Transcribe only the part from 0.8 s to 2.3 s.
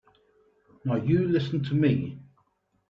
Now you listen to me.